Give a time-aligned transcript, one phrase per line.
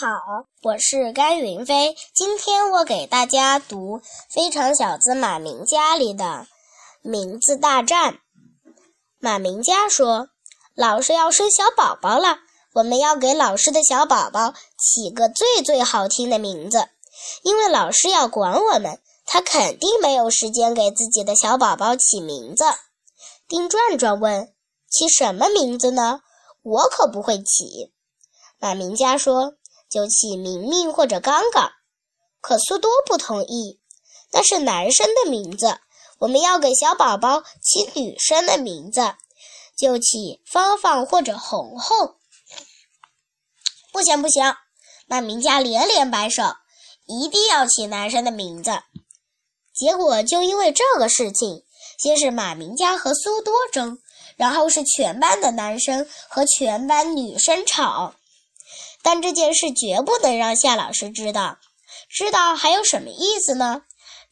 [0.00, 1.94] 好，我是甘云飞。
[2.14, 3.98] 今天我给大家读
[4.30, 6.46] 《非常小子马明家》里的
[7.02, 8.18] 名字大战。
[9.18, 10.28] 马明家说
[10.74, 12.38] ：“老师要生小宝宝了，
[12.76, 16.88] 我们要给老师的小宝宝起个最最好听的名字，
[17.42, 22.64] 因为老师要管我们，他肯定没有时间给自己的小宝宝起名字。”
[23.46, 24.50] 丁转转问
[24.88, 26.22] ：“起什么名字呢？
[26.62, 27.92] 我可不会起。”
[28.58, 29.56] 马明家说
[29.90, 31.72] ：“就起明明或者刚刚。”
[32.40, 33.80] 可苏多不同意，
[34.32, 35.78] 那是男生的名字，
[36.20, 39.14] 我们要给小宝宝起女生的名字，
[39.76, 42.16] 就起芳芳或者红红。
[43.92, 44.54] 不行不行，
[45.06, 46.44] 马明家连连摆手，
[47.06, 48.70] 一定要起男生的名字。
[49.74, 51.64] 结果就因为这个事情，
[51.98, 53.98] 先是马明家和苏多争，
[54.36, 58.14] 然后是全班的男生和全班女生吵。
[59.02, 61.58] 但这件事绝不能让夏老师知道，
[62.08, 63.82] 知道还有什么意思呢？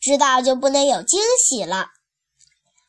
[0.00, 1.88] 知道就不能有惊喜了。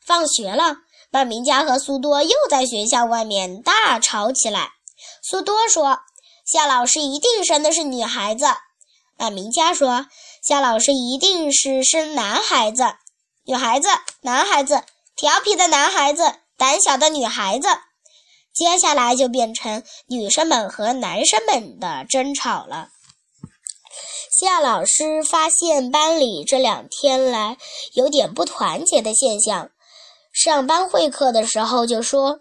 [0.04, 0.76] 放学了，
[1.10, 4.70] 马明佳和苏多又在学校外面大吵起来。
[5.22, 6.00] 苏多说
[6.46, 8.46] ：“夏老师一定生的是女孩子。”
[9.18, 10.06] 马明佳说
[10.42, 12.94] ：“夏老师一定是生男孩子。”
[13.44, 13.88] 女孩子，
[14.20, 14.84] 男孩子，
[15.16, 17.68] 调皮的男孩子，胆小的女孩子。
[18.52, 22.88] 接下来就变成女生们和男生们的争吵了。
[24.30, 27.58] 夏老师发现班里这两天来
[27.94, 29.70] 有点不团结的现象，
[30.32, 32.40] 上班会课的时候就说：“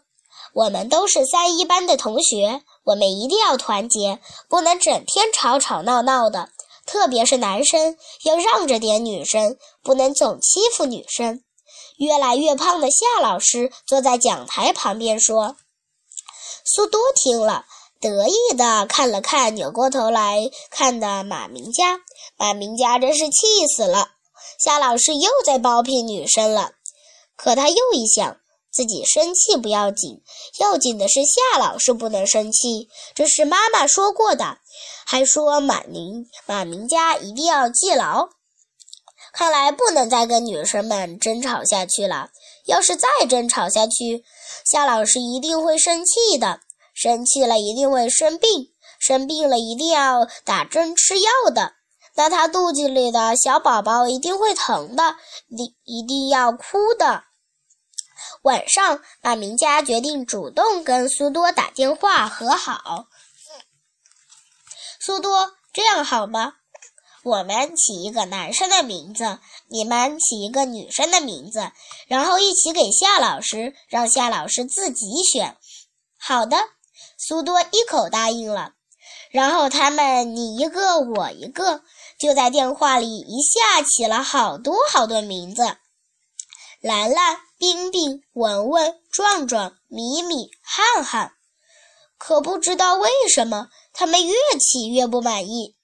[0.54, 6.50] 我们都是三一班的同学，我们一定要团结，不能整天吵吵闹闹的。
[6.86, 11.42] 特别是男生要让着点女生，不能总欺负女生。”
[11.98, 15.58] 越来越胖的夏老师坐在讲台旁边说。
[16.72, 17.66] 苏多听了，
[18.00, 22.02] 得意地看了看扭过头来看的马明佳，
[22.38, 24.12] 马明佳真是气死了。
[24.60, 26.74] 夏老师又在包庇女生了。
[27.36, 28.38] 可他又一想，
[28.72, 30.22] 自己生气不要紧，
[30.60, 34.60] 要紧的是夏老师不能生气，这是妈妈说过的，
[35.08, 38.30] 还说马明马明佳一定要记牢。
[39.34, 42.30] 看来不能再跟女生们争吵下去了。
[42.66, 44.24] 要是再争吵下去，
[44.66, 46.62] 夏老师一定会生气的。
[46.94, 51.76] 生气了一定会生病，生病了一定要打针吃药的。
[52.16, 55.16] 那他肚子里的小宝宝一定会疼的，
[55.48, 57.24] 一一定要哭的。
[58.42, 63.06] 晚上，马明佳决定主动跟苏多打电话和好。
[65.00, 66.56] 苏多，这样好吗？
[67.24, 71.72] 我们起一个男生的名字，你们起一个女生的名字，
[72.08, 75.58] 然后一起给夏老师，让夏老师自己选。
[76.18, 76.58] 好的，
[77.18, 78.74] 苏多一口答应了。
[79.32, 81.84] 然后他们你一个我一个，
[82.18, 85.78] 就在电话里一下起了好多好多名字：
[86.82, 91.34] 兰兰、冰冰、文文、壮壮、米米、汉汉。
[92.18, 95.76] 可不知道为什么，他们越起越不满意。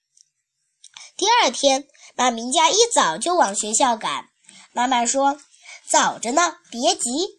[1.16, 4.28] 第二天，马明佳一早就往学校赶。
[4.74, 5.40] 妈妈说
[5.90, 7.38] ：“早着呢，别急。”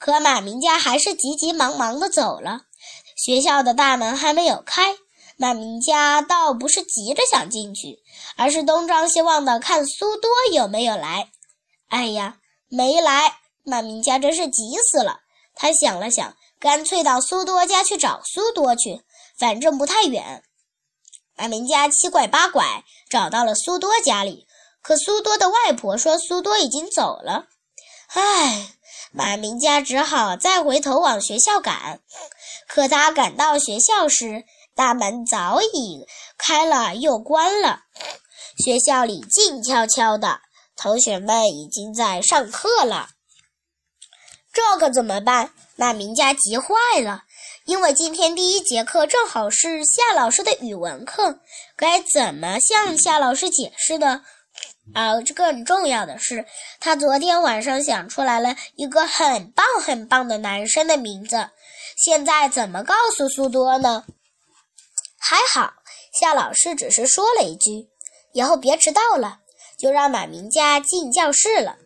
[0.00, 2.62] 可马明佳还是急急忙忙地走了。
[3.22, 4.96] 学校的大门还没有开，
[5.36, 7.98] 马明佳倒不是急着想进去，
[8.36, 11.28] 而是东张西望地看苏多有没有来。
[11.88, 12.38] 哎呀，
[12.68, 13.36] 没来！
[13.64, 15.20] 马明佳真是急死了。
[15.54, 19.02] 他想了想，干脆到苏多家去找苏多去，
[19.36, 20.42] 反正不太远。
[21.40, 24.46] 马明家七拐八拐找到了苏多家里，
[24.82, 27.46] 可苏多的外婆说苏多已经走了。
[28.08, 28.74] 唉，
[29.10, 32.02] 马明家只好再回头往学校赶。
[32.68, 36.06] 可他赶到学校时，大门早已
[36.36, 37.84] 开了又关了，
[38.62, 40.42] 学校里静悄悄的，
[40.76, 43.08] 同学们已经在上课了。
[44.52, 45.54] 这可怎么办？
[45.76, 47.22] 马明家急坏了。
[47.70, 51.38] 因为今天第一节课正好是夏老师的语文课，
[51.76, 54.24] 该怎么向夏老师解释呢？
[54.92, 56.46] 而更重要的是，
[56.80, 61.50] 他昨天晚上想出来了一个很棒很棒的男生的名字，
[61.96, 64.02] 现在怎么告诉苏多呢？
[65.16, 65.74] 还好，
[66.20, 67.88] 夏老师只是说了一句
[68.34, 69.38] ：“以后别迟到了”，
[69.78, 71.76] 就让马明佳进教室了。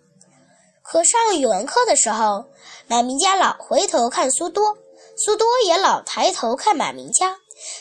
[0.83, 2.47] 可上语文课的时候，
[2.87, 4.79] 马明佳老回头看苏多。
[5.17, 7.37] 苏多也老抬头看马明家，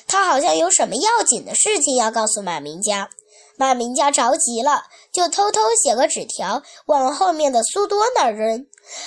[0.08, 3.10] 他好像有什么要紧的事情要告诉马明家。
[3.56, 8.66] 马明家着急了，就偷偷写个纸条往后面的苏多那儿扔。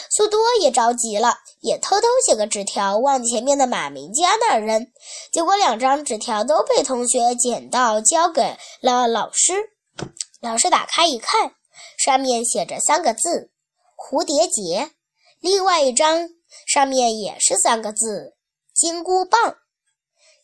[0.09, 4.87] 苏多也着急了，也偷偷写个纸条往前面的马明家那儿扔。
[5.33, 9.53] 结果两张纸条都被同学捡到，交给了老师。
[10.41, 11.53] 老师打开一看，
[11.99, 13.51] 上面写着三个字
[13.99, 14.93] ：“蝴蝶结。”
[15.43, 16.29] 另外一张
[16.67, 18.35] 上面也是三个字
[18.75, 19.57] ：“金箍棒。”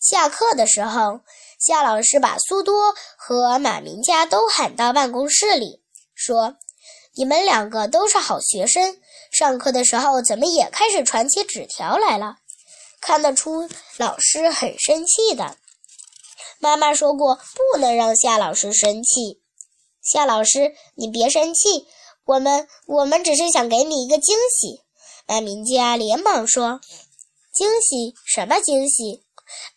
[0.01, 1.21] 下课的时候。
[1.65, 5.81] 夏老师把苏多和马明佳都喊到办公室里，
[6.13, 6.57] 说
[7.15, 8.99] ：“你们两个都是好学生，
[9.31, 12.39] 上课的时候怎么也开始传起纸条来了？
[13.01, 15.57] 看得出老师很生气的。”
[16.59, 19.41] 妈妈说过，不能让夏老师生气。
[20.03, 21.87] 夏老师，你别生气，
[22.25, 24.82] 我们我们只是想给你一个惊喜。
[25.27, 26.81] 马明佳连忙说
[27.55, 28.15] ：“惊喜？
[28.27, 29.25] 什么惊喜？”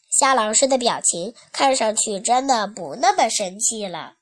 [0.09, 4.13] 夏老师的表情看上去真的不那么生气了。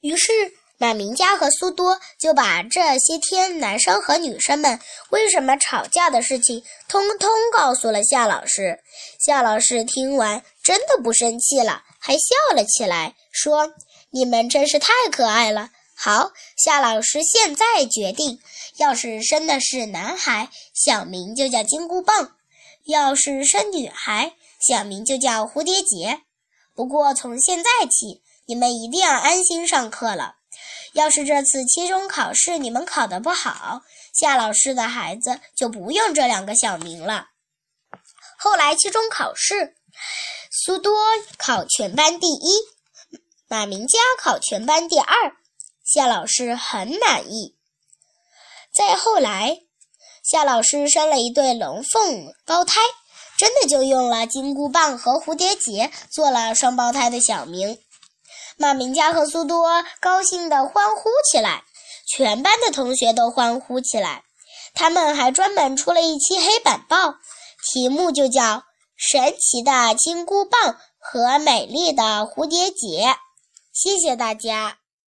[0.00, 0.32] 于是
[0.76, 4.78] 马明佳和苏多就把这些天男生和女生们
[5.10, 8.78] 为什么吵架的事情通通告诉了夏老师。
[9.18, 13.72] 夏老师听完真的不生气了，还笑了起来，说
[14.10, 15.70] ：“你们真是太可爱了。”
[16.00, 18.40] 好，夏老师现在决定，
[18.76, 22.36] 要是生的是男孩，小名就叫金箍棒；
[22.84, 26.20] 要是生女孩，小名就叫蝴蝶结。
[26.72, 30.36] 不过从现在起，你们一定要安心上课了。
[30.92, 33.82] 要是这次期中考试你们考得不好，
[34.14, 37.30] 夏老师的孩子就不用这两个小名了。
[38.38, 39.74] 后来期中考试，
[40.48, 40.96] 苏多
[41.36, 42.52] 考全班第一，
[43.48, 45.36] 马明佳考全班第二，
[45.90, 47.56] 夏老师很满意。
[48.76, 49.60] 再后来，
[50.22, 52.80] 夏老师生了一对龙凤胞胎。
[53.38, 57.78] 真的就用了金箍棒和蝴蝶结做了双胞胎的小名，
[58.56, 61.62] 马明佳和苏多高兴地欢呼起来，
[62.12, 64.24] 全班的同学都欢呼起来。
[64.74, 67.14] 他们还专门出了一期黑板报，
[67.72, 68.42] 题目就叫
[68.96, 73.06] 《神奇的金箍棒和美丽的蝴蝶结》。
[73.72, 74.77] 谢谢大家。